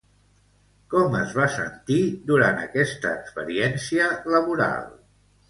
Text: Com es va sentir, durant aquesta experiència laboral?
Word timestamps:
Com 0.93 1.17
es 1.19 1.35
va 1.39 1.45
sentir, 1.55 1.97
durant 2.31 2.63
aquesta 2.63 3.13
experiència 3.19 4.09
laboral? 4.39 4.91